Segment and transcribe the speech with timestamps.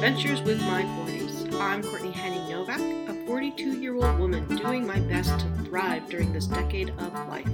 [0.00, 1.60] Adventures with My 40s.
[1.60, 6.32] I'm Courtney Henning Novak, a 42 year old woman doing my best to thrive during
[6.32, 7.46] this decade of life.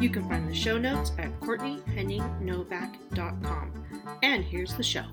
[0.00, 3.84] You can find the show notes at CourtneyHenningNovak.com.
[4.22, 5.04] And here's the show.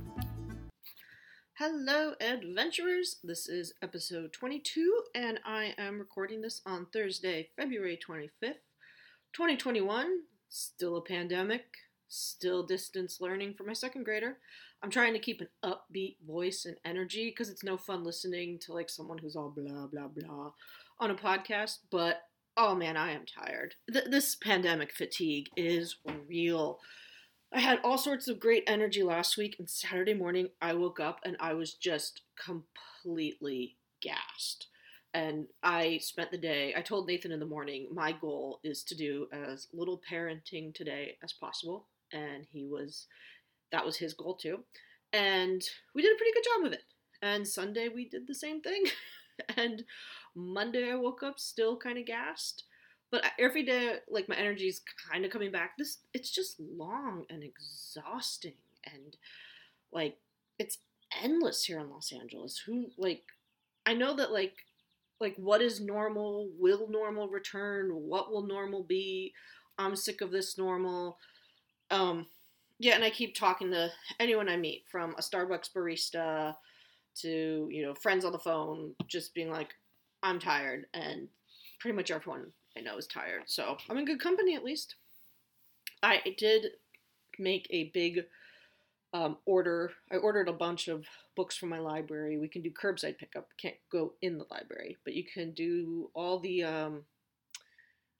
[1.57, 3.17] Hello, adventurers.
[3.25, 8.61] This is episode 22, and I am recording this on Thursday, February 25th,
[9.33, 10.21] 2021.
[10.47, 11.65] Still a pandemic,
[12.07, 14.37] still distance learning for my second grader.
[14.81, 18.73] I'm trying to keep an upbeat voice and energy because it's no fun listening to
[18.73, 20.51] like someone who's all blah blah blah
[20.99, 21.79] on a podcast.
[21.91, 22.21] But
[22.55, 23.75] oh man, I am tired.
[23.91, 25.97] Th- this pandemic fatigue is
[26.27, 26.79] real.
[27.53, 31.19] I had all sorts of great energy last week, and Saturday morning I woke up
[31.25, 34.67] and I was just completely gassed.
[35.13, 38.95] And I spent the day, I told Nathan in the morning, my goal is to
[38.95, 41.87] do as little parenting today as possible.
[42.13, 43.07] And he was
[43.71, 44.59] that was his goal too.
[45.13, 45.63] And
[45.95, 46.83] we did a pretty good job of it.
[47.21, 48.83] And Sunday we did the same thing.
[49.57, 49.83] and
[50.35, 52.63] Monday I woke up still kind of gassed.
[53.11, 55.71] But every day, like my energy is kind of coming back.
[55.77, 58.53] This it's just long and exhausting,
[58.85, 59.17] and
[59.91, 60.17] like
[60.59, 60.77] it's
[61.23, 62.61] endless here in Los Angeles.
[62.67, 63.23] Who like
[63.85, 64.57] I know that like
[65.19, 66.51] like what is normal?
[66.59, 67.89] Will normal return?
[67.89, 69.33] What will normal be?
[69.79, 71.17] I'm sick of this normal.
[71.89, 72.27] Um,
[72.79, 76.55] yeah, and I keep talking to anyone I meet, from a Starbucks barista
[77.21, 79.75] to you know friends on the phone, just being like,
[80.23, 81.27] "I'm tired," and
[81.79, 83.43] pretty much everyone I know is tired.
[83.47, 84.95] So I'm in good company at least.
[86.01, 86.67] I did
[87.37, 88.25] make a big
[89.13, 89.91] um, order.
[90.11, 92.37] I ordered a bunch of books from my library.
[92.37, 93.49] We can do curbside pickup.
[93.57, 96.63] Can't go in the library, but you can do all the.
[96.63, 97.03] Um,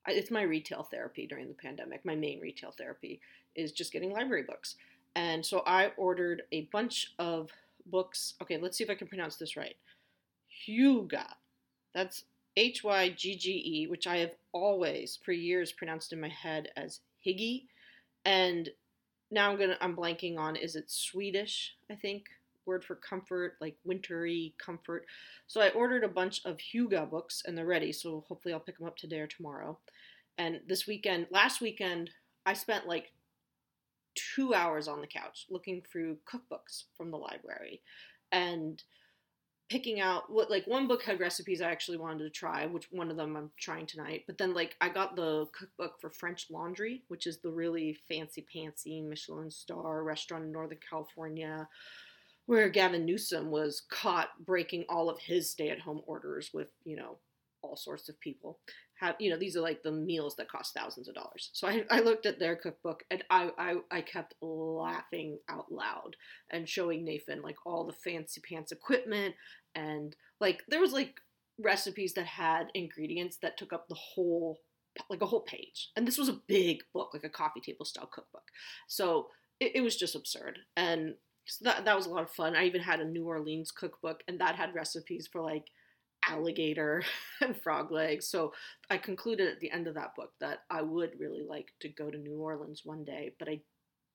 [0.07, 2.05] it's my retail therapy during the pandemic.
[2.05, 3.21] My main retail therapy
[3.55, 4.75] is just getting library books.
[5.15, 7.51] And so I ordered a bunch of
[7.85, 8.35] books.
[8.41, 9.75] Okay, let's see if I can pronounce this right.
[10.67, 11.25] Hygge.
[11.93, 12.23] That's
[12.55, 16.69] H Y G G E, which I have always, for years, pronounced in my head
[16.75, 17.63] as Higgy.
[18.25, 18.69] And
[19.31, 22.25] now I'm gonna I'm blanking on is it Swedish, I think,
[22.69, 25.05] word for comfort, like wintry comfort.
[25.47, 28.77] So I ordered a bunch of Hygge books and they're ready, so hopefully I'll pick
[28.77, 29.77] them up today or tomorrow.
[30.37, 32.11] And this weekend, last weekend,
[32.45, 33.11] I spent like
[34.15, 37.81] two hours on the couch looking through cookbooks from the library
[38.31, 38.83] and
[39.69, 43.11] picking out what like one book had recipes I actually wanted to try, which one
[43.11, 44.23] of them I'm trying tonight.
[44.25, 48.45] But then like I got the cookbook for French Laundry, which is the really fancy
[48.53, 51.67] pantsy Michelin star restaurant in Northern California
[52.49, 57.19] where Gavin Newsom was caught breaking all of his stay-at-home orders with, you know,
[57.61, 58.57] all sorts of people.
[58.99, 61.51] Have you know these are like the meals that cost thousands of dollars.
[61.53, 66.15] So i, I looked at their cookbook and I, I i kept laughing out loud
[66.49, 69.35] and showing nathan like all the fancy pants equipment
[69.75, 71.19] and like there was like
[71.59, 74.59] recipes that had ingredients that took up the whole
[75.09, 75.91] like a whole page.
[75.95, 78.49] And this was a big book like a coffee table style cookbook.
[78.87, 79.27] So
[79.59, 80.59] it, it was just absurd.
[80.75, 81.15] And
[81.45, 84.23] so that, that was a lot of fun i even had a new orleans cookbook
[84.27, 85.65] and that had recipes for like
[86.27, 87.03] alligator
[87.41, 88.27] and frog legs.
[88.27, 88.53] So
[88.89, 92.09] I concluded at the end of that book that I would really like to go
[92.09, 93.61] to New Orleans one day, but I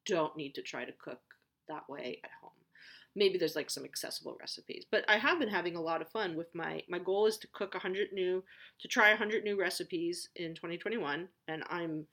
[0.07, 1.21] don't need to try to cook
[1.69, 2.53] that way at home.
[3.17, 6.35] Maybe there's like some accessible recipes, but I have been having a lot of fun
[6.35, 8.43] with my my goal is to cook 100 new
[8.81, 12.07] to try 100 new recipes in 2021 and I'm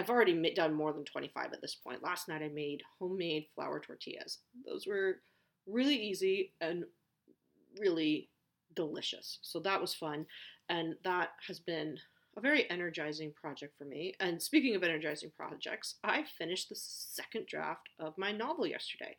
[0.00, 2.02] I've already done more than 25 at this point.
[2.02, 4.38] Last night I made homemade flour tortillas.
[4.66, 5.16] Those were
[5.66, 6.84] really easy and
[7.78, 8.30] really
[8.74, 9.40] delicious.
[9.42, 10.24] So that was fun.
[10.70, 11.98] And that has been
[12.38, 14.14] a very energizing project for me.
[14.20, 19.14] And speaking of energizing projects, I finished the second draft of my novel yesterday.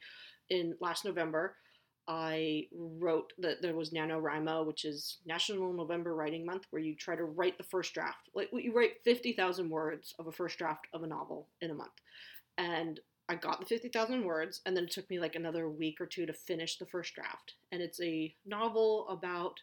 [0.49, 1.57] In last November,
[2.07, 7.15] I wrote that there was NaNoWriMo, which is National November Writing Month, where you try
[7.15, 8.29] to write the first draft.
[8.33, 11.93] Like you write 50,000 words of a first draft of a novel in a month.
[12.57, 12.99] And
[13.29, 16.25] I got the 50,000 words, and then it took me like another week or two
[16.25, 17.53] to finish the first draft.
[17.71, 19.59] And it's a novel about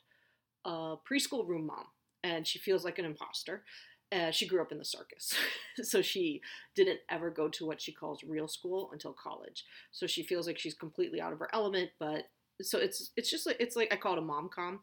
[0.64, 1.84] a preschool room mom,
[2.24, 3.64] and she feels like an imposter.
[4.10, 5.34] Uh, she grew up in the circus,
[5.82, 6.40] so she
[6.74, 9.64] didn't ever go to what she calls real school until college.
[9.92, 11.90] So she feels like she's completely out of her element.
[11.98, 12.24] But
[12.62, 14.80] so it's it's just like it's like I call it a mom com.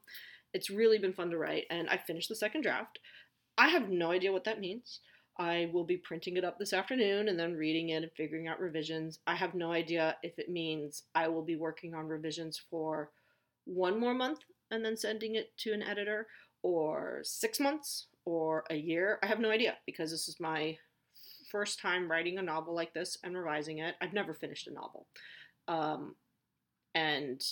[0.54, 3.00] It's really been fun to write, and I finished the second draft.
[3.57, 5.00] I have no idea what that means.
[5.38, 8.60] I will be printing it up this afternoon and then reading it and figuring out
[8.60, 9.19] revisions.
[9.28, 13.10] I have no idea if it means I will be working on revisions for
[13.66, 14.39] one more month
[14.71, 16.28] and then sending it to an editor,
[16.66, 19.19] or six months, or a year.
[19.24, 20.77] I have no idea because this is my
[21.51, 23.95] first time writing a novel like this and revising it.
[24.01, 25.07] I've never finished a novel.
[25.68, 26.16] Um,
[26.94, 27.44] and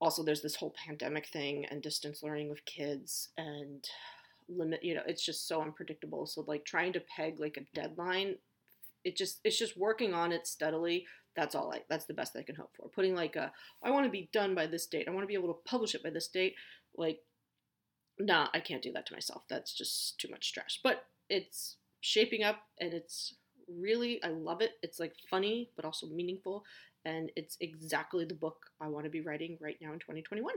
[0.00, 3.84] also there's this whole pandemic thing and distance learning with kids and
[4.48, 8.34] limit you know it's just so unpredictable so like trying to peg like a deadline
[9.04, 12.42] it just it's just working on it steadily that's all i that's the best i
[12.42, 13.50] can hope for putting like a
[13.82, 15.94] i want to be done by this date i want to be able to publish
[15.94, 16.54] it by this date
[16.96, 17.20] like
[18.18, 22.42] nah i can't do that to myself that's just too much stress but it's shaping
[22.42, 23.34] up and it's
[23.68, 26.64] really i love it it's like funny but also meaningful
[27.04, 30.54] and it's exactly the book i want to be writing right now in 2021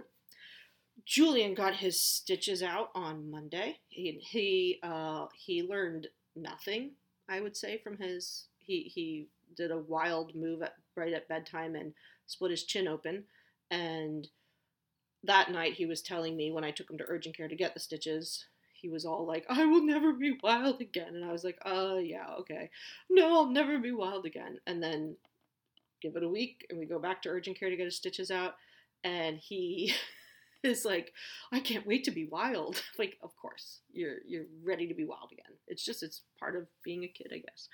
[1.06, 3.78] Julian got his stitches out on Monday.
[3.90, 6.92] He he uh, he learned nothing,
[7.30, 8.46] I would say, from his.
[8.60, 11.94] He he did a wild move at right at bedtime and
[12.26, 13.26] split his chin open,
[13.70, 14.28] and
[15.24, 17.74] that night he was telling me when I took him to urgent care to get
[17.74, 18.46] the stitches.
[18.74, 21.98] He was all like, "I will never be wild again," and I was like, "Uh,
[22.02, 22.70] yeah, okay,
[23.10, 25.18] no, I'll never be wild again." And then
[26.02, 28.30] give it a week, and we go back to urgent care to get his stitches
[28.32, 28.56] out,
[29.04, 29.94] and he
[30.64, 31.14] is like,
[31.52, 32.82] I can't wait to be wild.
[33.00, 35.58] like, of course, you're you're ready to be wild again.
[35.68, 37.70] It's just it's part of being a kid, I guess.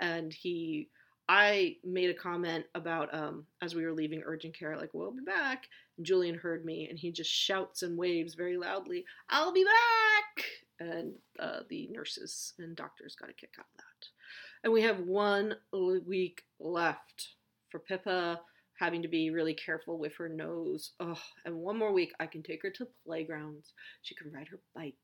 [0.00, 0.88] And he
[1.28, 5.24] I made a comment about um, as we were leaving urgent care, like, we'll be
[5.24, 5.68] back.
[6.02, 10.44] Julian heard me and he just shouts and waves very loudly, I'll be back.
[10.78, 14.08] And uh, the nurses and doctors got a kick out of that.
[14.64, 17.28] And we have one week left
[17.70, 18.40] for Pippa
[18.78, 20.92] having to be really careful with her nose.
[21.00, 23.72] Oh, and one more week, I can take her to playgrounds.
[24.02, 24.94] She can ride her bike,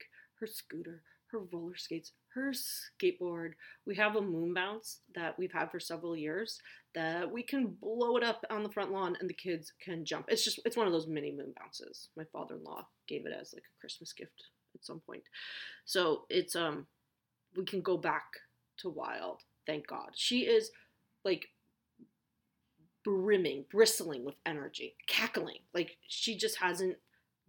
[0.40, 3.52] her scooter, her roller skates, her skateboard.
[3.86, 6.58] We have a moon bounce that we've had for several years
[6.94, 10.26] that we can blow it up on the front lawn and the kids can jump.
[10.28, 12.08] It's just, it's one of those mini moon bounces.
[12.16, 14.44] My father in law gave it as like a Christmas gift
[14.74, 15.22] at some point.
[15.84, 16.86] So it's, um,
[17.56, 18.24] we can go back
[18.78, 19.40] to wild.
[19.66, 20.10] Thank God.
[20.14, 20.70] She is
[21.24, 21.46] like
[23.04, 25.58] brimming, bristling with energy, cackling.
[25.74, 26.96] Like she just hasn't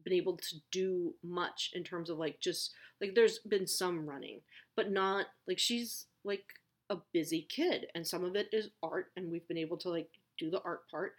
[0.03, 2.71] been able to do much in terms of like just
[3.01, 4.41] like there's been some running,
[4.75, 6.45] but not like she's like
[6.89, 10.09] a busy kid and some of it is art and we've been able to like
[10.37, 11.13] do the art part,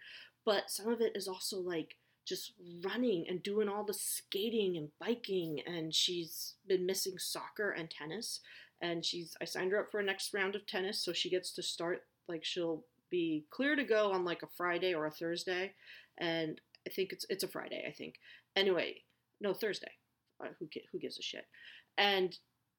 [0.45, 1.95] but some of it is also like
[2.25, 2.53] just
[2.83, 8.39] running and doing all the skating and biking and she's been missing soccer and tennis
[8.81, 11.51] and she's I signed her up for a next round of tennis so she gets
[11.51, 15.73] to start like she'll be clear to go on like a Friday or a Thursday,
[16.17, 17.85] and I think it's it's a Friday.
[17.87, 18.15] I think.
[18.55, 19.03] Anyway,
[19.41, 19.91] no Thursday.
[20.43, 21.45] Uh, who who gives a shit?
[21.97, 22.37] And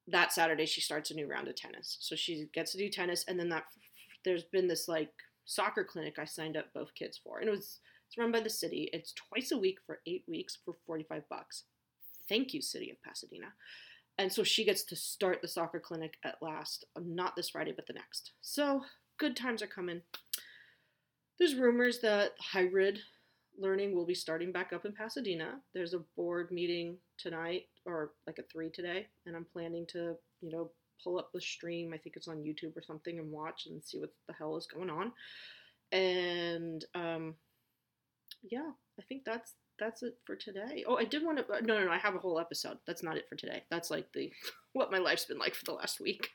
[0.08, 1.96] that Saturday she starts a new round of tennis.
[2.00, 3.64] So she gets to do tennis, and then that
[4.24, 5.12] there's been this like
[5.44, 8.50] soccer clinic I signed up both kids for, and it was it's run by the
[8.50, 8.90] city.
[8.92, 11.64] It's twice a week for eight weeks for forty five bucks.
[12.28, 13.46] Thank you, city of Pasadena.
[14.18, 17.86] And so she gets to start the soccer clinic at last, not this Friday, but
[17.86, 18.32] the next.
[18.40, 18.82] So
[19.18, 20.02] good times are coming.
[21.38, 23.00] There's rumors that hybrid
[23.58, 25.60] learning will be starting back up in Pasadena.
[25.74, 30.50] There's a board meeting tonight, or like a three today, and I'm planning to, you
[30.50, 30.70] know,
[31.02, 31.92] pull up the stream.
[31.92, 34.66] I think it's on YouTube or something and watch and see what the hell is
[34.66, 35.12] going on.
[35.92, 37.34] And um,
[38.42, 40.84] yeah, I think that's that's it for today.
[40.86, 41.64] Oh, I did want to.
[41.64, 41.92] No, no, no.
[41.92, 42.78] I have a whole episode.
[42.86, 43.62] That's not it for today.
[43.70, 44.30] That's like the
[44.72, 46.30] what my life's been like for the last week.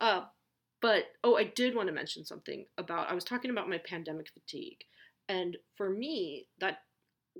[0.00, 0.22] Uh,
[0.80, 4.28] but oh, I did want to mention something about I was talking about my pandemic
[4.32, 4.78] fatigue.
[5.30, 6.78] And for me, that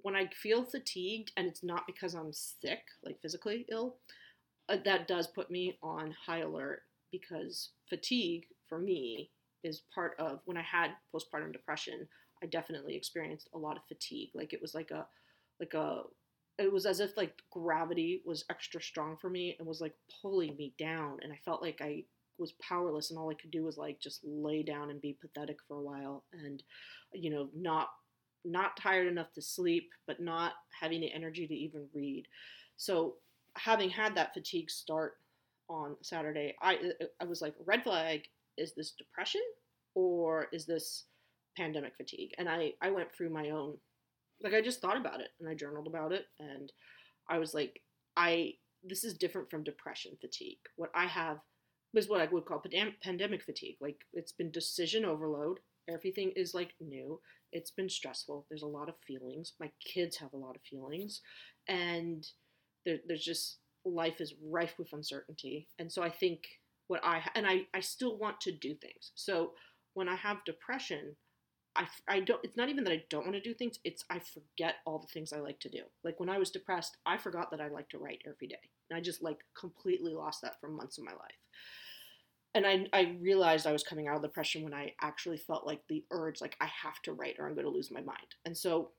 [0.03, 3.97] when I feel fatigued and it's not because I'm sick, like physically ill,
[4.69, 9.33] uh, that does put me on high alert because fatigue for me
[9.65, 12.07] is part of when I had postpartum depression,
[12.41, 14.31] I definitely experienced a lot of fatigue.
[14.35, 15.07] Like it was like a
[15.59, 16.03] like a
[16.59, 20.57] it was as if like gravity was extra strong for me and was like pulling
[20.57, 22.05] me down and I felt like I
[22.41, 25.59] was powerless and all I could do was like just lay down and be pathetic
[25.69, 26.63] for a while and
[27.13, 27.91] you know not
[28.45, 32.25] not tired enough to sleep but not having the energy to even read.
[32.77, 33.17] So
[33.57, 35.15] having had that fatigue start
[35.69, 38.23] on Saturday, I uh, I was like red flag
[38.57, 39.43] is this depression
[39.95, 41.05] or is this
[41.57, 42.33] pandemic fatigue?
[42.39, 43.77] And I I went through my own
[44.43, 46.73] like I just thought about it and I journaled about it and
[47.29, 47.83] I was like
[48.17, 50.59] I this is different from depression fatigue.
[50.77, 51.39] What I have
[51.95, 52.63] is what I would call
[53.03, 53.77] pandemic fatigue.
[53.81, 55.61] Like it's been decision overload.
[55.89, 57.21] Everything is like new.
[57.53, 58.47] It's been stressful.
[58.49, 59.55] There's a lot of feelings.
[59.59, 61.21] My kids have a lot of feelings,
[61.67, 62.25] and
[62.87, 65.69] there, there's just life is rife with uncertainty.
[65.79, 66.45] And so I think
[66.87, 69.13] what I and I I still want to do things.
[69.15, 69.53] So
[69.95, 71.17] when I have depression,
[71.77, 74.19] I, I don't it's not even that I don't want to do things it's I
[74.19, 77.51] forget all the things I like to do like when I was depressed I forgot
[77.51, 80.69] that I like to write every day and I just like completely lost that for
[80.69, 81.39] months of my life
[82.55, 85.83] and I, I realized I was coming out of depression when I actually felt like
[85.89, 88.35] the urge, like I have to write or I'm going to lose my mind.
[88.45, 88.91] And so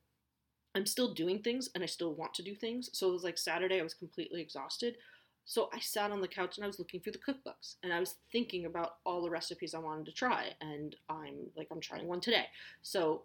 [0.73, 2.89] I'm still doing things and I still want to do things.
[2.93, 4.95] So it was like Saturday, I was completely exhausted.
[5.51, 7.99] So I sat on the couch and I was looking through the cookbooks and I
[7.99, 10.53] was thinking about all the recipes I wanted to try.
[10.61, 12.45] And I'm like, I'm trying one today.
[12.83, 13.23] So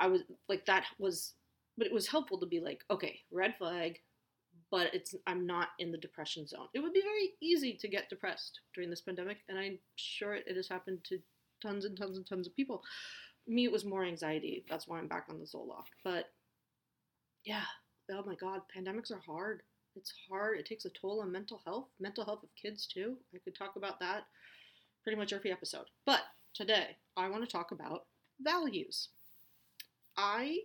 [0.00, 1.34] I was like, that was,
[1.78, 4.00] but it was helpful to be like, okay, red flag,
[4.72, 6.66] but it's, I'm not in the depression zone.
[6.74, 9.36] It would be very easy to get depressed during this pandemic.
[9.48, 11.20] And I'm sure it has happened to
[11.62, 12.82] tons and tons and tons of people.
[13.46, 14.64] Me, it was more anxiety.
[14.68, 15.92] That's why I'm back on the Zoloft.
[16.02, 16.32] But
[17.44, 17.62] yeah,
[18.10, 19.62] oh my God, pandemics are hard.
[19.96, 20.58] It's hard.
[20.58, 23.16] It takes a toll on mental health, mental health of kids too.
[23.34, 24.24] I could talk about that
[25.02, 25.86] pretty much every episode.
[26.06, 26.20] But
[26.54, 28.04] today, I want to talk about
[28.40, 29.08] values.
[30.16, 30.58] I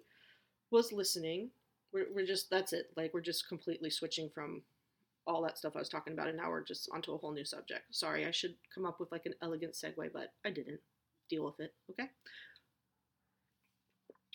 [0.72, 1.50] was listening.
[1.94, 2.92] We're, we're just, that's it.
[2.96, 4.62] Like, we're just completely switching from
[5.28, 7.46] all that stuff I was talking about, and now we're just onto a whole new
[7.46, 7.84] subject.
[7.92, 10.80] Sorry, I should come up with like an elegant segue, but I didn't.
[11.28, 12.08] Deal with it, okay?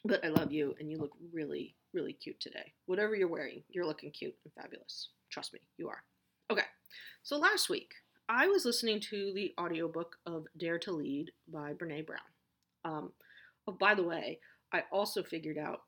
[0.04, 2.73] But I love you, and you look really, really cute today.
[2.87, 5.11] Whatever you're wearing, you're looking cute and fabulous.
[5.30, 6.02] Trust me, you are.
[6.50, 6.66] Okay,
[7.23, 7.92] so last week,
[8.28, 12.20] I was listening to the audiobook of Dare to Lead by Brene Brown.
[12.85, 13.12] Um,
[13.66, 14.38] oh, by the way,
[14.73, 15.80] I also figured out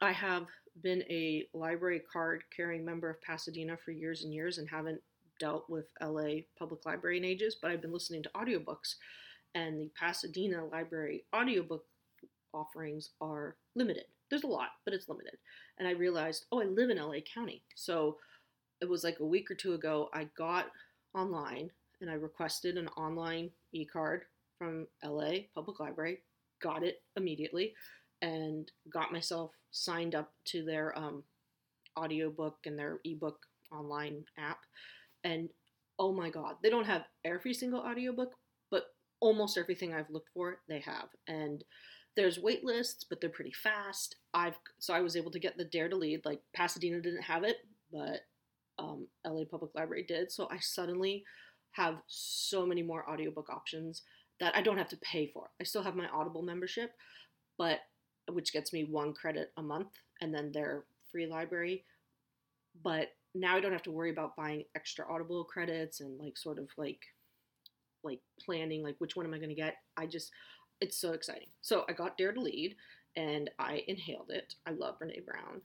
[0.00, 0.46] I have
[0.82, 5.00] been a library card carrying member of Pasadena for years and years and haven't
[5.38, 8.94] dealt with LA Public Library in ages, but I've been listening to audiobooks,
[9.54, 11.84] and the Pasadena Library audiobook
[12.52, 14.04] offerings are limited.
[14.30, 15.36] There's a lot, but it's limited.
[15.78, 17.62] And I realized, oh, I live in LA County.
[17.74, 18.16] So
[18.80, 20.66] it was like a week or two ago, I got
[21.14, 24.24] online and I requested an online e card
[24.58, 26.22] from LA Public Library,
[26.62, 27.74] got it immediately,
[28.22, 31.22] and got myself signed up to their um,
[31.98, 33.38] audiobook and their ebook
[33.72, 34.58] online app.
[35.24, 35.48] And
[35.98, 38.34] oh my God, they don't have every single audiobook,
[38.70, 38.84] but
[39.20, 41.08] almost everything I've looked for, they have.
[41.26, 41.64] And
[42.16, 44.16] there's wait lists, but they're pretty fast.
[44.34, 46.24] I've so I was able to get the Dare to Lead.
[46.24, 47.58] Like Pasadena didn't have it,
[47.92, 48.20] but
[48.78, 50.32] um, LA Public Library did.
[50.32, 51.24] So I suddenly
[51.72, 54.02] have so many more audiobook options
[54.40, 55.50] that I don't have to pay for.
[55.60, 56.92] I still have my Audible membership,
[57.58, 57.80] but
[58.32, 61.84] which gets me one credit a month and then their free library.
[62.82, 66.58] But now I don't have to worry about buying extra Audible credits and like sort
[66.58, 67.00] of like
[68.04, 69.74] like planning like which one am I going to get.
[69.96, 70.30] I just
[70.80, 71.48] it's so exciting.
[71.62, 72.76] So I got Dare to Lead
[73.16, 74.54] and I inhaled it.
[74.66, 75.60] I love Brene Brown.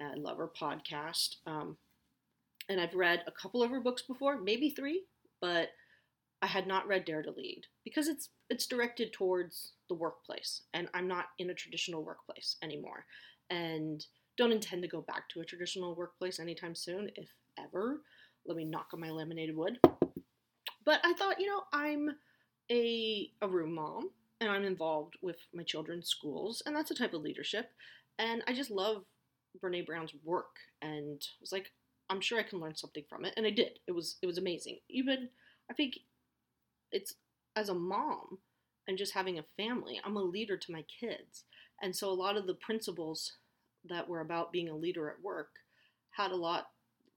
[0.00, 1.36] I love her podcast.
[1.46, 1.76] Um,
[2.68, 5.04] and I've read a couple of her books before, maybe three,
[5.40, 5.68] but
[6.42, 10.88] I had not read Dare to Lead because it's it's directed towards the workplace, and
[10.92, 13.06] I'm not in a traditional workplace anymore,
[13.50, 14.04] and
[14.36, 17.28] don't intend to go back to a traditional workplace anytime soon, if
[17.58, 18.02] ever.
[18.46, 19.78] Let me knock on my laminated wood.
[20.84, 22.10] But I thought, you know, I'm
[22.70, 27.14] a a room mom and I'm involved with my children's schools, and that's a type
[27.14, 27.70] of leadership.
[28.18, 29.04] And I just love
[29.62, 31.70] Brene Brown's work, and was like,
[32.10, 33.78] I'm sure I can learn something from it, and I did.
[33.86, 34.78] It was it was amazing.
[34.88, 35.28] Even
[35.70, 35.98] I think
[36.92, 37.14] it's
[37.56, 38.38] as a mom
[38.86, 41.44] and just having a family, I'm a leader to my kids,
[41.82, 43.32] and so a lot of the principles
[43.88, 45.50] that were about being a leader at work
[46.10, 46.68] had a lot.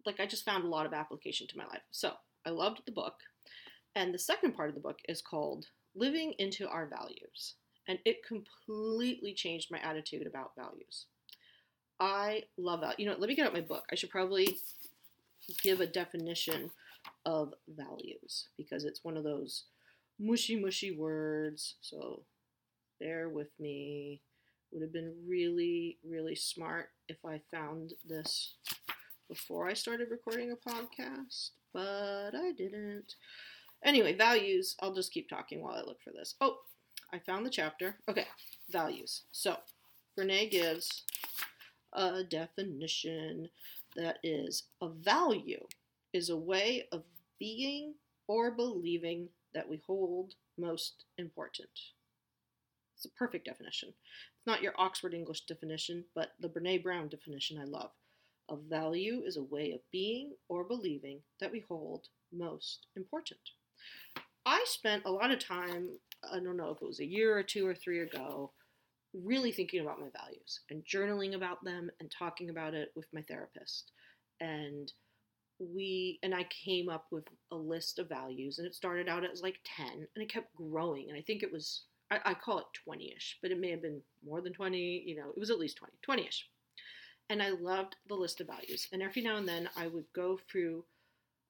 [0.05, 1.81] Like I just found a lot of application to my life.
[1.91, 2.13] So
[2.45, 3.15] I loved the book.
[3.95, 5.65] And the second part of the book is called
[5.98, 7.56] living into our values.
[7.88, 11.06] And it completely changed my attitude about values.
[12.00, 13.00] I love that.
[13.00, 13.86] You know, let me get out my book.
[13.92, 14.58] I should probably
[15.63, 16.70] give a definition
[17.25, 19.63] of values because it's one of those
[20.20, 21.75] mushy, mushy words.
[21.82, 22.24] So
[23.00, 24.22] bear with me.
[24.72, 28.56] Would have been really, really smart if I found this
[29.30, 33.16] before I started recording a podcast, but I didn't.
[33.84, 34.75] Anyway, values.
[34.81, 36.36] I'll just keep talking while I look for this.
[36.41, 36.57] Oh,
[37.13, 37.96] I found the chapter.
[38.10, 38.25] Okay,
[38.69, 39.24] values.
[39.31, 39.57] So,
[40.17, 41.03] Brene gives
[41.93, 43.50] a definition
[43.96, 45.65] that is a value
[46.13, 47.03] is a way of
[47.39, 47.93] being
[48.27, 51.69] or believing that we hold most important.
[52.96, 53.89] It's a perfect definition.
[53.89, 57.91] It's not your Oxford English definition, but the Brene Brown definition I love.
[58.50, 63.39] A value is a way of being or believing that we hold most important.
[64.46, 65.89] I spent a lot of time,
[66.24, 68.51] I don't know if it was a year or two or three ago,
[69.13, 73.22] really thinking about my values and journaling about them and talking about it with my
[73.24, 73.91] therapist.
[74.39, 74.91] And
[75.60, 79.41] we and I came up with a list of values and it started out as
[79.41, 82.65] like 10 and it kept growing and I think it was I, I call it
[82.88, 85.77] 20ish but it may have been more than 20 you know it was at least
[85.77, 86.43] 20 20ish
[87.29, 90.39] and I loved the list of values and every now and then I would go
[90.50, 90.86] through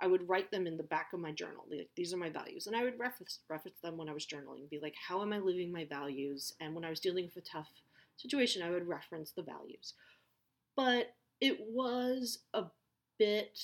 [0.01, 1.65] I would write them in the back of my journal.
[1.69, 2.67] Like, these are my values.
[2.67, 5.39] And I would reference, reference them when I was journaling, be like, how am I
[5.39, 6.53] living my values?
[6.59, 7.69] And when I was dealing with a tough
[8.17, 9.93] situation, I would reference the values.
[10.75, 12.65] but it was a
[13.17, 13.59] bit.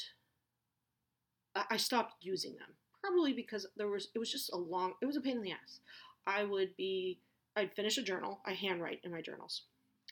[1.56, 5.18] I stopped using them probably because there was it was just a long it was
[5.18, 5.80] a pain in the ass.
[6.26, 7.20] I would be
[7.56, 8.42] I'd finish a journal.
[8.46, 9.64] I handwrite in my journals,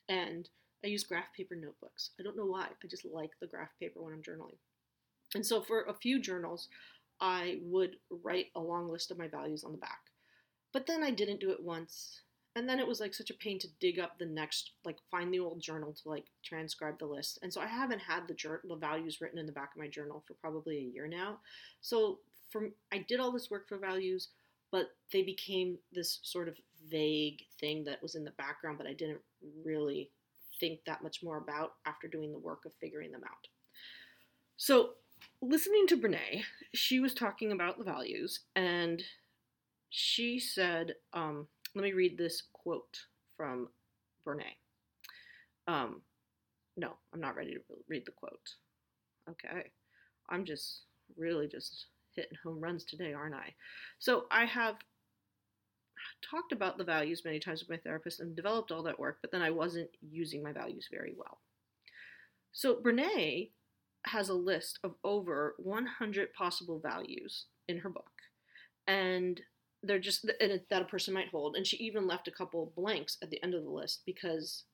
[0.09, 0.47] and
[0.83, 2.11] I use graph paper notebooks.
[2.19, 2.67] I don't know why.
[2.83, 4.57] I just like the graph paper when I'm journaling.
[5.35, 6.67] And so for a few journals,
[7.19, 10.01] I would write a long list of my values on the back.
[10.73, 12.21] But then I didn't do it once.
[12.55, 15.33] And then it was like such a pain to dig up the next, like find
[15.33, 17.39] the old journal to like transcribe the list.
[17.41, 19.87] And so I haven't had the, journal, the values written in the back of my
[19.87, 21.37] journal for probably a year now.
[21.79, 22.19] So
[22.49, 24.29] from I did all this work for values,
[24.69, 26.57] but they became this sort of
[26.89, 29.21] vague thing that was in the background, but I didn't
[29.63, 30.09] really
[30.59, 33.47] think that much more about after doing the work of figuring them out.
[34.57, 34.91] So
[35.41, 39.03] listening to Brene, she was talking about the values, and
[39.89, 42.97] she said, um, let me read this quote
[43.35, 43.69] from
[44.25, 44.43] Brene.
[45.67, 46.01] Um,
[46.77, 48.55] no, I'm not ready to read the quote.
[49.29, 49.71] Okay.
[50.29, 50.83] I'm just
[51.17, 53.53] really just hitting home runs today, aren't I?
[53.99, 54.75] So I have
[56.29, 59.31] talked about the values many times with my therapist and developed all that work, but
[59.31, 61.39] then I wasn't using my values very well.
[62.53, 63.49] So Brene
[64.05, 68.11] has a list of over 100 possible values in her book.
[68.87, 69.41] And
[69.83, 73.17] they're just and that a person might hold and she even left a couple blanks
[73.23, 74.65] at the end of the list because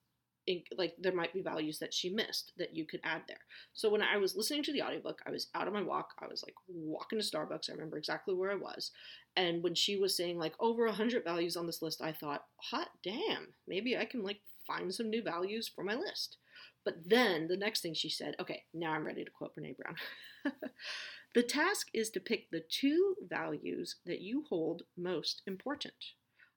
[0.78, 3.40] like there might be values that she missed that you could add there.
[3.74, 6.12] So when I was listening to the audiobook, I was out on my walk.
[6.22, 7.70] I was like walking to Starbucks.
[7.70, 8.92] I remember exactly where I was.
[9.36, 12.90] And when she was saying like over hundred values on this list, I thought, hot
[13.04, 16.38] damn, maybe I can like find some new values for my list.
[16.88, 19.98] But then the next thing she said, okay, now I'm ready to quote Brene Brown.
[21.36, 26.14] the task is to pick the two values that you hold most important.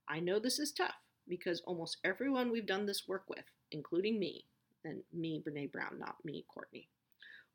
[0.09, 0.95] I know this is tough
[1.27, 4.45] because almost everyone we've done this work with, including me,
[4.85, 6.87] and me, Brene Brown, not me, Courtney,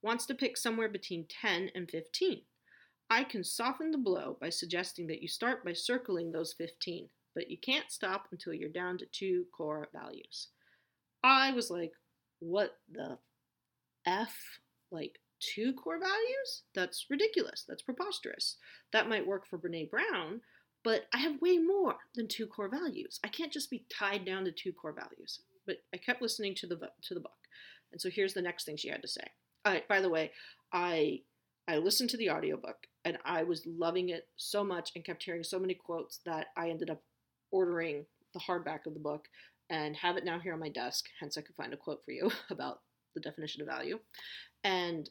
[0.02, 2.42] wants to pick somewhere between 10 and 15.
[3.10, 7.50] I can soften the blow by suggesting that you start by circling those 15, but
[7.50, 10.50] you can't stop until you're down to two core values.
[11.24, 11.94] I was like,
[12.40, 13.18] what the
[14.06, 14.36] F?
[14.92, 16.64] Like two core values?
[16.74, 17.66] That's ridiculous.
[17.68, 18.58] That's preposterous.
[18.94, 20.42] That might work for Brene Brown,
[20.84, 23.20] but I have way more than two core values.
[23.24, 25.42] I can't just be tied down to two core values.
[25.66, 27.32] But I kept listening to the to the book.
[27.92, 29.82] And so here's the next thing she had to say.
[29.90, 30.32] by the way,
[30.72, 31.22] I
[31.68, 35.44] I listened to the audiobook and I was loving it so much and kept hearing
[35.44, 37.02] so many quotes that I ended up
[37.52, 39.28] ordering the hardback of the book
[39.70, 41.06] and have it now here on my desk.
[41.20, 42.82] Hence, I could find a quote for you about
[43.14, 44.00] the definition of value.
[44.64, 45.10] And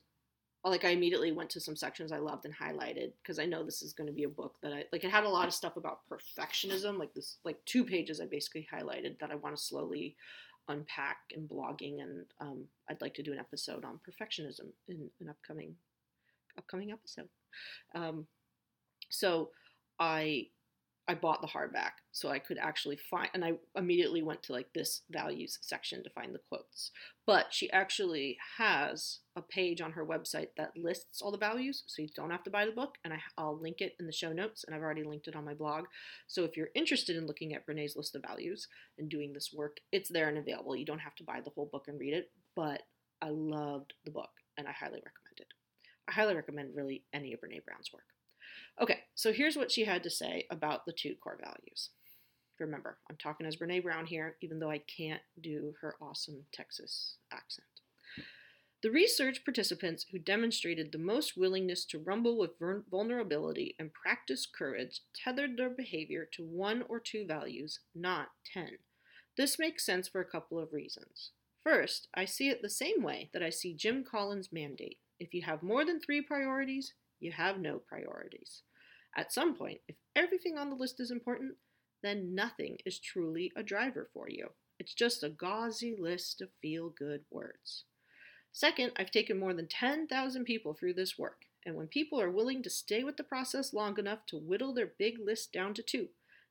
[0.64, 3.83] like I immediately went to some sections I loved and highlighted because I know this
[3.83, 5.05] is going to be a book that I like.
[5.05, 8.67] It had a lot of stuff about perfectionism, like this, like two pages I basically
[8.73, 10.17] highlighted that I want to slowly
[10.69, 15.29] unpack in blogging, and um, I'd like to do an episode on perfectionism in an
[15.29, 15.75] upcoming
[16.57, 17.29] upcoming episode.
[17.95, 18.27] Um,
[19.11, 19.51] so
[19.99, 20.47] I
[21.07, 24.73] I bought the hardback so I could actually find, and I immediately went to like
[24.73, 26.90] this values section to find the quotes.
[27.27, 32.01] But she actually has a page on her website that lists all the values, so
[32.01, 34.33] you don't have to buy the book, and I, will link it in the show
[34.33, 35.85] notes, and I've already linked it on my blog.
[36.27, 38.67] So if you're interested in looking at Brene's list of values
[38.99, 40.75] and doing this work, it's there and available.
[40.75, 42.83] You don't have to buy the whole book and read it, but
[43.21, 45.49] I loved the book, and I highly recommend it.
[46.09, 48.05] I highly recommend really any of Brene Brown's work.
[48.81, 51.91] Okay, so here's what she had to say about the two core values.
[52.59, 57.17] Remember, I'm talking as Brene Brown here, even though I can't do her awesome Texas
[57.33, 57.67] accent.
[58.83, 62.59] The research participants who demonstrated the most willingness to rumble with
[62.91, 68.79] vulnerability and practice courage tethered their behavior to one or two values, not ten.
[69.37, 71.31] This makes sense for a couple of reasons.
[71.63, 74.99] First, I see it the same way that I see Jim Collins' mandate.
[75.19, 76.93] If you have more than three priorities,
[77.25, 78.63] you have no priorities.
[79.17, 81.55] At some point, if everything on the list is important,
[82.03, 84.49] then nothing is truly a driver for you.
[84.79, 87.85] It's just a gauzy list of feel good words.
[88.53, 92.63] Second, I've taken more than 10,000 people through this work, and when people are willing
[92.63, 96.09] to stay with the process long enough to whittle their big list down to two,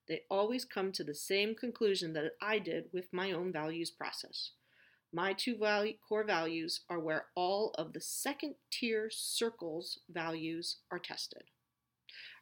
[0.08, 4.52] they always come to the same conclusion that I did with my own values process.
[5.14, 10.98] My two value, core values are where all of the second tier circles values are
[10.98, 11.44] tested.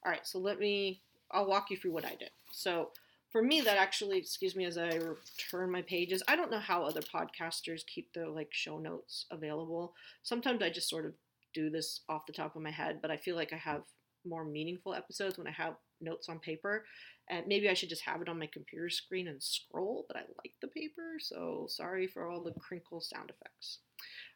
[0.06, 2.32] All right, so let me, I'll walk you through what I did.
[2.54, 2.92] So
[3.30, 6.84] for me, that actually, excuse me, as I return my pages, I don't know how
[6.84, 9.94] other podcasters keep their like show notes available.
[10.24, 11.14] Sometimes I just sort of
[11.54, 13.84] do this off the top of my head, but I feel like I have
[14.26, 16.86] more meaningful episodes when I have notes on paper.
[17.30, 20.22] And maybe I should just have it on my computer screen and scroll, but I
[20.44, 23.80] like the paper, so sorry for all the crinkle sound effects.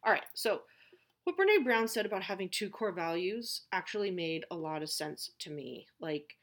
[0.06, 0.62] All right, so
[1.26, 5.32] what Brene Brown said about having two core values actually made a lot of sense
[5.40, 5.88] to me.
[6.00, 6.38] Like,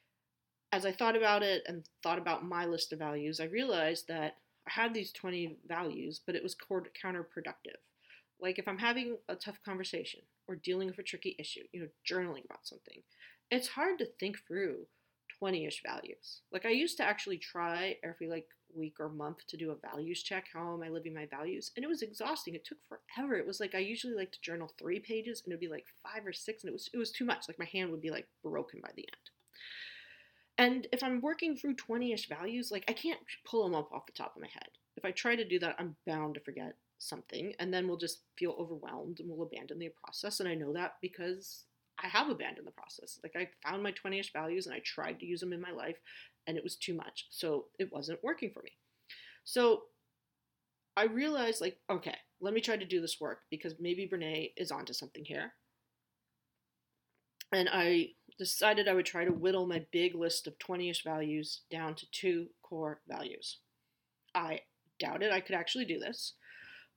[0.72, 4.36] as I thought about it and thought about my list of values, I realized that
[4.66, 7.78] I had these 20 values, but it was counterproductive.
[8.40, 11.88] Like, if I'm having a tough conversation or dealing with a tricky issue, you know,
[12.04, 13.02] journaling about something,
[13.52, 14.86] it's hard to think through
[15.38, 16.40] 20 ish values.
[16.50, 20.22] Like, I used to actually try every like week or month to do a values
[20.22, 20.46] check.
[20.50, 21.70] How am I living my values?
[21.76, 22.54] And it was exhausting.
[22.54, 23.34] It took forever.
[23.34, 26.26] It was like I usually like to journal three pages and it'd be like five
[26.26, 27.44] or six, and it was it was too much.
[27.46, 29.30] Like my hand would be like broken by the end.
[30.58, 34.06] And if I'm working through 20 ish values, like I can't pull them up off
[34.06, 34.68] the top of my head.
[34.96, 38.20] If I try to do that, I'm bound to forget something, and then we'll just
[38.38, 40.40] feel overwhelmed and we'll abandon the process.
[40.40, 41.64] And I know that because
[42.02, 43.18] I have abandoned the process.
[43.22, 45.70] Like I found my 20 ish values and I tried to use them in my
[45.70, 45.96] life,
[46.46, 47.26] and it was too much.
[47.30, 48.72] So it wasn't working for me.
[49.44, 49.82] So
[50.96, 54.70] I realized, like, okay, let me try to do this work because maybe Brene is
[54.70, 55.54] onto something here.
[57.52, 61.60] And I decided I would try to whittle my big list of 20 ish values
[61.70, 63.58] down to two core values.
[64.34, 64.60] I
[64.98, 66.34] doubted I could actually do this,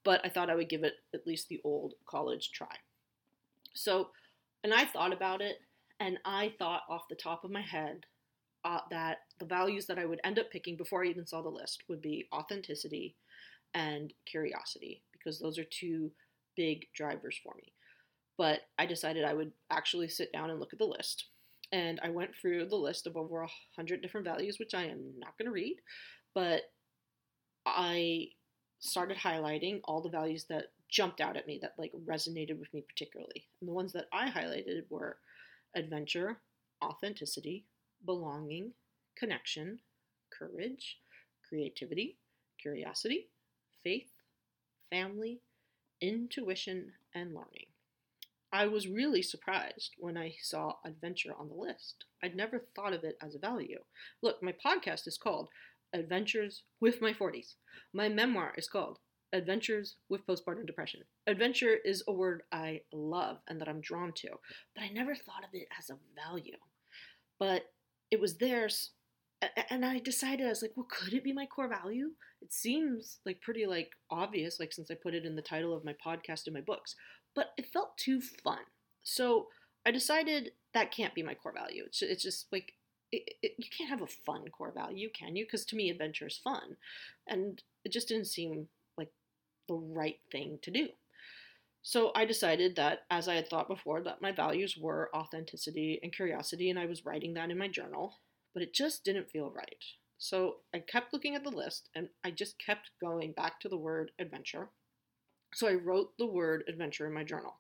[0.03, 2.77] but I thought I would give it at least the old college try.
[3.73, 4.09] So,
[4.65, 5.57] and I thought about it,
[5.99, 8.03] and I thought off the top of my head
[8.63, 11.49] uh, that the values that I would end up picking before I even saw the
[11.49, 13.15] list would be authenticity
[13.75, 16.11] and curiosity, because those are two
[16.57, 17.73] big drivers for me.
[18.39, 21.25] But I decided I would actually sit down and look at the list.
[21.71, 25.13] And I went through the list of over a hundred different values, which I am
[25.19, 25.77] not going to read,
[26.33, 26.63] but
[27.67, 28.29] I
[28.79, 32.83] started highlighting all the values that jumped out at me that like resonated with me
[32.87, 33.47] particularly.
[33.59, 35.17] And the ones that I highlighted were
[35.75, 36.37] adventure,
[36.83, 37.65] authenticity,
[38.05, 38.71] belonging,
[39.17, 39.79] connection,
[40.37, 40.99] courage,
[41.47, 42.17] creativity,
[42.61, 43.29] curiosity,
[43.83, 44.11] faith,
[44.89, 45.41] family,
[46.01, 47.67] intuition, and learning.
[48.51, 52.05] I was really surprised when I saw adventure on the list.
[52.23, 53.79] I'd never thought of it as a value.
[54.21, 55.49] Look, my podcast is called
[55.93, 57.55] Adventures with My 40s.
[57.93, 58.99] My memoir is called
[59.35, 61.01] Adventures with Postpartum Depression.
[61.27, 64.29] Adventure is a word I love and that I'm drawn to,
[64.73, 66.57] but I never thought of it as a value.
[67.37, 67.63] But
[68.11, 68.91] it was theirs
[69.69, 72.11] and I decided I was like, well, could it be my core value?
[72.41, 75.85] It seems like pretty like obvious, like since I put it in the title of
[75.85, 76.95] my podcast and my books,
[77.35, 78.59] but it felt too fun.
[79.03, 79.47] So
[79.85, 81.83] I decided that can't be my core value.
[81.85, 82.73] It's, it's just like
[83.11, 85.45] it, it, you can't have a fun core value, can you?
[85.45, 86.77] Because to me, adventure is fun,
[87.27, 88.67] and it just didn't seem
[89.67, 90.89] the right thing to do.
[91.81, 96.11] So I decided that, as I had thought before, that my values were authenticity and
[96.11, 98.19] curiosity, and I was writing that in my journal,
[98.53, 99.83] but it just didn't feel right.
[100.17, 103.77] So I kept looking at the list, and I just kept going back to the
[103.77, 104.69] word adventure.
[105.53, 107.55] So I wrote the word adventure in my journal.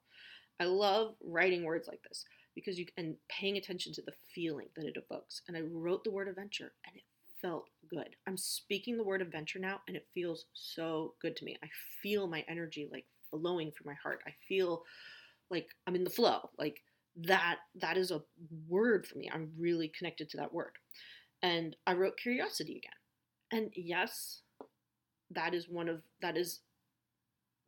[0.59, 4.85] I love writing words like this because you and paying attention to the feeling that
[4.85, 5.41] it evokes.
[5.47, 7.03] And I wrote the word adventure, and it
[7.45, 8.15] felt good.
[8.27, 11.55] I'm speaking the word adventure now, and it feels so good to me.
[11.63, 11.67] I
[12.01, 14.21] feel my energy like flowing from my heart.
[14.25, 14.83] I feel
[15.51, 16.49] like I'm in the flow.
[16.57, 16.81] Like
[17.17, 18.23] that that is a
[18.67, 19.29] word for me.
[19.31, 20.71] I'm really connected to that word.
[21.43, 23.61] And I wrote curiosity again.
[23.61, 24.41] And yes,
[25.31, 26.61] that is one of that is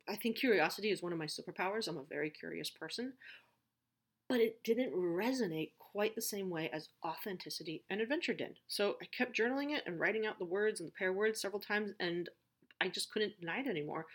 [0.08, 1.86] I think curiosity is one of my superpowers.
[1.86, 3.12] I'm a very curious person.
[4.28, 8.58] But it didn't resonate quite the same way as authenticity and adventure did.
[8.68, 11.60] So I kept journaling it and writing out the words and the pair words several
[11.60, 12.28] times, and
[12.80, 14.06] I just couldn't deny it anymore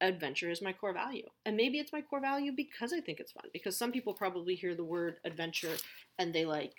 [0.00, 1.26] adventure is my core value.
[1.44, 3.44] And maybe it's my core value because I think it's fun.
[3.52, 5.76] Because some people probably hear the word adventure
[6.18, 6.74] and they like,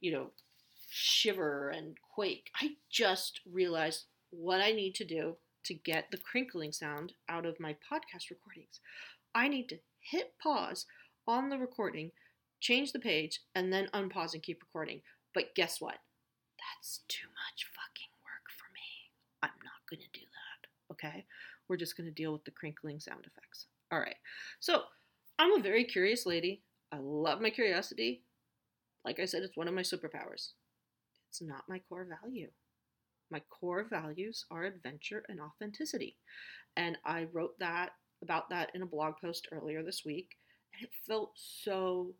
[0.00, 0.30] you know,
[0.90, 2.50] shiver and quake.
[2.60, 7.60] I just realized what I need to do to get the crinkling sound out of
[7.60, 8.80] my podcast recordings.
[9.34, 10.86] I need to hit pause
[11.26, 12.12] on the recording,
[12.60, 15.00] change the page, and then unpause and keep recording.
[15.34, 15.98] But guess what?
[16.58, 19.12] That's too much fucking work for me.
[19.42, 20.94] I'm not going to do that.
[20.94, 21.24] Okay?
[21.68, 23.66] We're just going to deal with the crinkling sound effects.
[23.92, 24.16] All right.
[24.60, 24.82] So
[25.38, 26.62] I'm a very curious lady.
[26.92, 28.22] I love my curiosity.
[29.04, 30.52] Like I said, it's one of my superpowers.
[31.28, 32.48] It's not my core value.
[33.30, 36.16] My core values are adventure and authenticity.
[36.76, 37.90] And I wrote that
[38.22, 40.30] about that in a blog post earlier this week,
[40.74, 42.14] and it felt so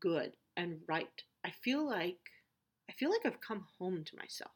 [0.00, 1.06] good and right.
[1.44, 2.18] I feel like
[2.88, 4.52] I feel like I've come home to myself.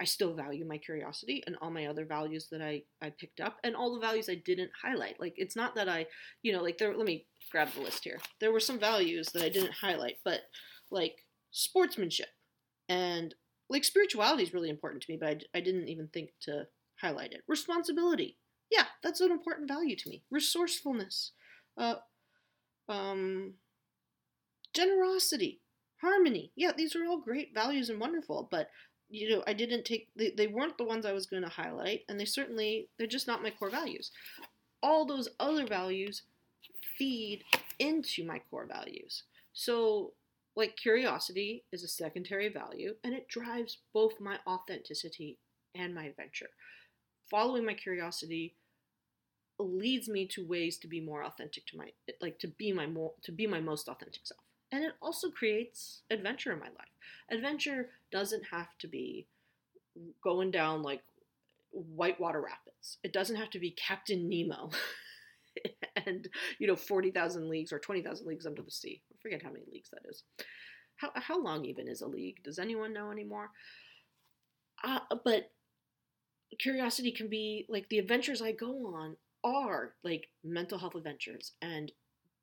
[0.00, 3.58] I still value my curiosity and all my other values that I, I picked up
[3.62, 5.20] and all the values I didn't highlight.
[5.20, 6.06] Like, it's not that I,
[6.42, 8.18] you know, like, there, let me grab the list here.
[8.40, 10.40] There were some values that I didn't highlight, but
[10.90, 11.16] like
[11.50, 12.28] sportsmanship
[12.88, 13.34] and
[13.68, 16.66] like spirituality is really important to me, but I, I didn't even think to
[17.00, 17.42] highlight it.
[17.46, 18.38] Responsibility.
[18.70, 20.24] Yeah, that's an important value to me.
[20.30, 21.32] Resourcefulness.
[21.76, 21.96] Uh,
[22.88, 23.54] um,
[24.74, 25.60] generosity.
[26.00, 26.50] Harmony.
[26.56, 28.68] Yeah, these are all great values and wonderful, but
[29.08, 32.00] you know, I didn't take they, they weren't the ones I was going to highlight,
[32.08, 34.10] and they certainly they're just not my core values.
[34.82, 36.22] All those other values
[36.98, 37.44] feed
[37.78, 39.24] into my core values.
[39.52, 40.14] So,
[40.56, 45.38] like curiosity is a secondary value, and it drives both my authenticity
[45.74, 46.50] and my adventure.
[47.30, 48.54] Following my curiosity
[49.58, 53.12] leads me to ways to be more authentic to my like to be my more
[53.22, 54.40] to be my most authentic self
[54.72, 56.88] and it also creates adventure in my life.
[57.30, 59.26] Adventure doesn't have to be
[60.24, 61.02] going down like
[61.70, 62.98] whitewater rapids.
[63.04, 64.70] It doesn't have to be Captain Nemo
[66.06, 66.26] and,
[66.58, 69.02] you know, 40,000 leagues or 20,000 leagues under the sea.
[69.12, 70.24] I forget how many leagues that is.
[70.96, 72.42] How, how long even is a league?
[72.42, 73.50] Does anyone know anymore?
[74.82, 75.50] Uh, but
[76.58, 81.92] curiosity can be like the adventures I go on are like mental health adventures and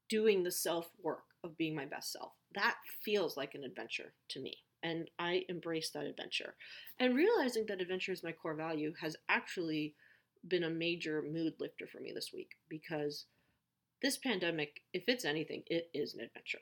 [0.09, 2.33] doing the self work of being my best self.
[2.55, 4.57] That feels like an adventure to me.
[4.83, 6.55] And I embrace that adventure.
[6.99, 9.95] And realizing that adventure is my core value has actually
[10.47, 13.25] been a major mood lifter for me this week because
[14.01, 16.59] this pandemic, if it's anything, it is an adventure.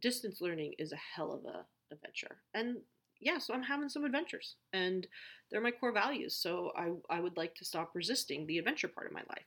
[0.00, 2.38] Distance learning is a hell of a adventure.
[2.54, 2.78] And
[3.20, 5.06] yeah, so I'm having some adventures and
[5.50, 6.36] they're my core values.
[6.36, 9.46] So I, I would like to stop resisting the adventure part of my life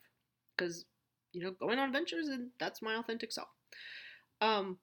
[0.57, 0.85] because,
[1.33, 3.49] you know, going on adventures and that's my authentic self.
[4.41, 4.77] Um,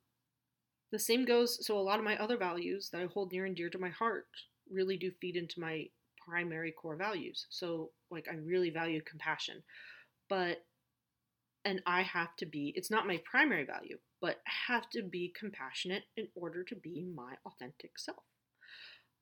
[0.92, 3.54] the same goes, so a lot of my other values that I hold near and
[3.54, 4.28] dear to my heart
[4.70, 5.86] really do feed into my
[6.26, 7.46] primary core values.
[7.50, 9.62] So, like, I really value compassion,
[10.28, 10.64] but,
[11.64, 16.04] and I have to be, it's not my primary value, but have to be compassionate
[16.16, 18.22] in order to be my authentic self.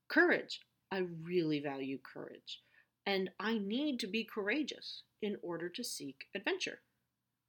[0.08, 0.60] Courage.
[0.92, 2.60] I really value courage.
[3.06, 6.80] And I need to be courageous in order to seek adventure.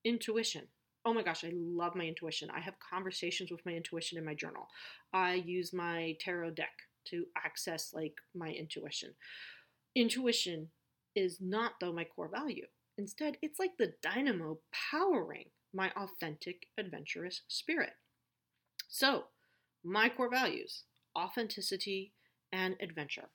[0.04, 0.68] Intuition
[1.08, 2.50] oh my gosh, I love my intuition.
[2.54, 4.68] I have conversations with my intuition in my journal.
[5.14, 6.74] I use my tarot deck
[7.06, 9.14] to access like my intuition.
[9.96, 10.68] Intuition
[11.16, 12.66] is not though my core value.
[12.98, 14.60] Instead, it's like the dynamo
[14.92, 17.94] powering my authentic adventurous spirit.
[18.90, 19.24] So,
[19.86, 20.84] my core values,
[21.18, 22.12] authenticity
[22.52, 23.30] and adventure.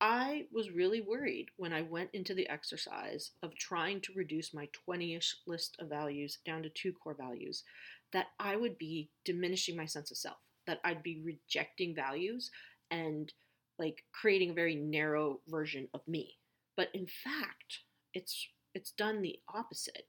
[0.00, 4.68] I was really worried when I went into the exercise of trying to reduce my
[4.84, 7.64] 20 ish list of values down to two core values
[8.12, 12.50] that I would be diminishing my sense of self, that I'd be rejecting values
[12.90, 13.32] and
[13.78, 16.38] like creating a very narrow version of me.
[16.76, 17.80] But in fact,
[18.14, 20.06] it's it's done the opposite.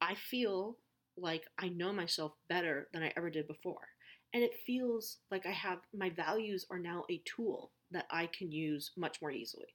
[0.00, 0.76] I feel
[1.16, 3.88] like I know myself better than I ever did before.
[4.32, 8.50] And it feels like I have my values are now a tool that I can
[8.50, 9.66] use much more easily.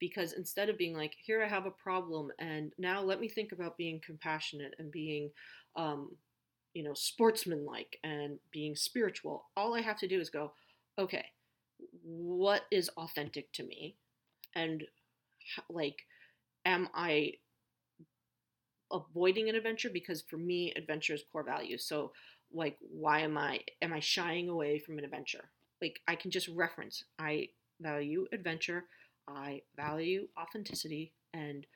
[0.00, 3.52] Because instead of being like, here I have a problem, and now let me think
[3.52, 5.30] about being compassionate and being,
[5.74, 6.14] um,
[6.72, 10.52] you know, sportsmanlike and being spiritual, all I have to do is go,
[10.98, 11.24] okay,
[12.02, 13.96] what is authentic to me?
[14.54, 14.84] And
[15.68, 16.06] like,
[16.64, 17.34] am I
[18.92, 19.90] avoiding an adventure?
[19.90, 21.78] Because for me, adventure is core value.
[21.78, 22.12] So,
[22.52, 25.50] like, why am I am I shying away from an adventure?
[25.80, 27.04] Like, I can just reference.
[27.18, 27.48] I
[27.80, 28.84] value adventure.
[29.28, 31.66] I value authenticity and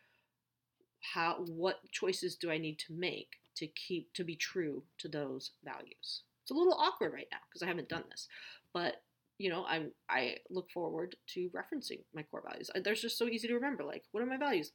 [1.15, 5.53] how what choices do I need to make to keep to be true to those
[5.65, 6.23] values.
[6.43, 8.29] It's a little awkward right now because I haven't done this,
[8.73, 9.03] but
[9.38, 12.71] you know, I I look forward to referencing my core values.
[12.83, 13.85] They're just so easy to remember.
[13.85, 14.73] Like, what are my values?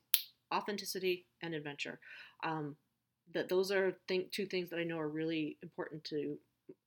[0.54, 2.00] Authenticity and adventure.
[2.44, 2.76] Um,
[3.34, 3.98] that those are
[4.32, 6.38] two things that I know are really important to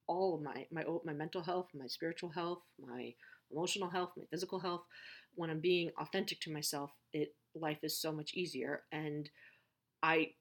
[0.06, 3.14] all of my my my mental health, my spiritual health, my
[3.50, 4.82] emotional health, my physical health.
[5.34, 9.30] When I'm being authentic to myself, it life is so much easier and
[10.02, 10.32] I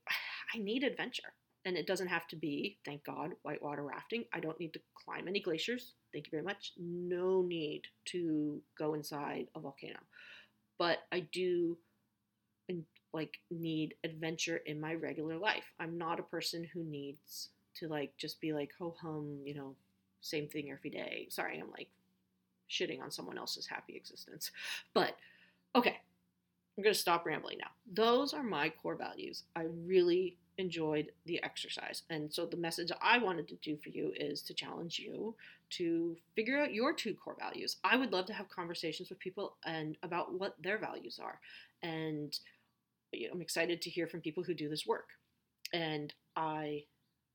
[0.54, 1.34] I need adventure.
[1.66, 4.24] And it doesn't have to be, thank God, whitewater rafting.
[4.34, 5.94] I don't need to climb any glaciers.
[6.14, 6.72] Thank you very much.
[6.78, 10.00] No need to go inside a volcano.
[10.78, 11.78] But I do
[13.14, 15.74] like need adventure in my regular life.
[15.80, 19.76] I'm not a person who needs to like just be like ho hum, you know,
[20.22, 21.28] same thing every day.
[21.30, 21.90] Sorry, I'm like
[22.70, 24.52] shitting on someone else's happy existence.
[24.94, 25.16] But
[25.76, 25.98] okay,
[26.78, 27.72] I'm going to stop rambling now.
[27.92, 29.44] Those are my core values.
[29.56, 32.04] I really enjoyed the exercise.
[32.10, 35.36] And so the message I wanted to do for you is to challenge you
[35.72, 37.78] to figure out your two core values.
[37.84, 41.40] I would love to have conversations with people and about what their values are.
[41.82, 42.38] And
[43.32, 45.10] I'm excited to hear from people who do this work.
[45.74, 46.84] And I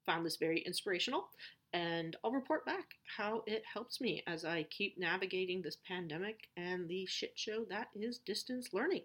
[0.07, 1.29] found this very inspirational
[1.75, 6.89] and I'll report back how it helps me as I keep navigating this pandemic and
[6.89, 9.03] the shit show that is distance learning.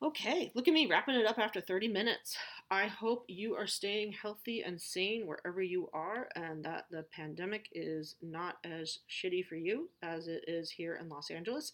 [0.00, 2.36] Okay, look at me wrapping it up after 30 minutes.
[2.70, 7.66] I hope you are staying healthy and sane wherever you are and that the pandemic
[7.72, 11.72] is not as shitty for you as it is here in Los Angeles.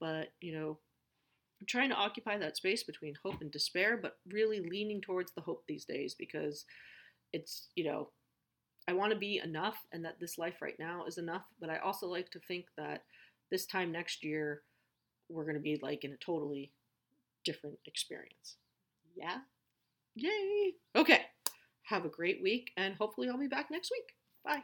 [0.00, 0.78] But, you know,
[1.60, 5.42] I'm trying to occupy that space between hope and despair, but really leaning towards the
[5.42, 6.64] hope these days because
[7.32, 8.10] it's, you know,
[8.88, 11.78] I want to be enough and that this life right now is enough, but I
[11.78, 13.02] also like to think that
[13.50, 14.62] this time next year
[15.28, 16.72] we're going to be like in a totally
[17.44, 18.56] different experience.
[19.14, 19.38] Yeah?
[20.14, 20.74] Yay!
[20.96, 21.22] Okay.
[21.84, 24.14] Have a great week, and hopefully, I'll be back next week.
[24.44, 24.62] Bye.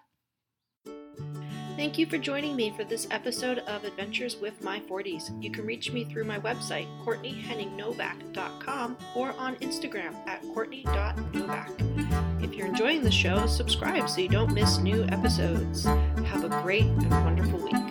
[1.77, 5.43] Thank you for joining me for this episode of Adventures with My 40s.
[5.43, 11.94] You can reach me through my website, CourtneyHenningNovak.com, or on Instagram at Courtney.Novak.
[12.65, 15.85] You're enjoying the show, subscribe so you don't miss new episodes.
[15.85, 17.84] Have a great and wonderful week.